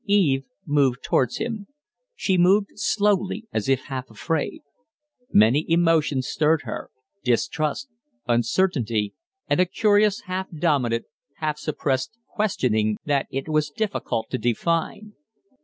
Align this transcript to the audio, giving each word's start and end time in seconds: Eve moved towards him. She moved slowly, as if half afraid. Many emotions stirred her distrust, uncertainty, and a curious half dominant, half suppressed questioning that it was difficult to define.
Eve 0.07 0.45
moved 0.65 1.03
towards 1.03 1.37
him. 1.37 1.67
She 2.15 2.35
moved 2.35 2.69
slowly, 2.73 3.45
as 3.53 3.69
if 3.69 3.81
half 3.81 4.09
afraid. 4.09 4.63
Many 5.31 5.63
emotions 5.69 6.27
stirred 6.27 6.63
her 6.63 6.89
distrust, 7.23 7.87
uncertainty, 8.27 9.13
and 9.47 9.59
a 9.59 9.65
curious 9.67 10.21
half 10.21 10.47
dominant, 10.57 11.05
half 11.35 11.59
suppressed 11.59 12.17
questioning 12.33 12.97
that 13.05 13.27
it 13.29 13.47
was 13.47 13.69
difficult 13.69 14.31
to 14.31 14.39
define. 14.39 15.13